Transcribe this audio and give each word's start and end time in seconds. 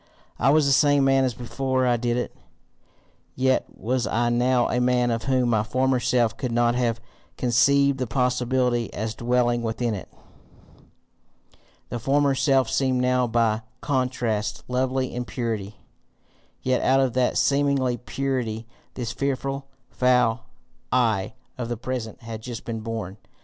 I 0.39 0.49
was 0.49 0.65
the 0.65 0.71
same 0.71 1.03
man 1.03 1.25
as 1.25 1.35
before 1.35 1.85
I 1.85 1.95
did 1.95 2.17
it, 2.17 2.35
yet 3.35 3.67
was 3.71 4.07
I 4.07 4.29
now 4.29 4.67
a 4.67 4.81
man 4.81 5.11
of 5.11 5.25
whom 5.25 5.49
my 5.49 5.61
former 5.61 5.99
self 5.99 6.35
could 6.37 6.51
not 6.51 6.73
have 6.73 6.99
conceived 7.37 7.99
the 7.99 8.07
possibility 8.07 8.91
as 8.95 9.13
dwelling 9.13 9.61
within 9.61 9.93
it. 9.93 10.11
The 11.89 11.99
former 11.99 12.33
self 12.33 12.67
seemed 12.67 12.99
now 13.01 13.27
by 13.27 13.61
contrast 13.81 14.63
lovely 14.67 15.13
in 15.13 15.23
purity, 15.23 15.75
yet 16.63 16.81
out 16.81 16.99
of 16.99 17.13
that 17.13 17.37
seeming 17.37 17.77
purity 17.99 18.65
this 18.95 19.11
fearful, 19.11 19.67
foul 19.91 20.45
I 20.91 21.35
of 21.59 21.69
the 21.69 21.77
present 21.77 22.23
had 22.23 22.41
just 22.41 22.65
been 22.65 22.79
born! 22.79 23.17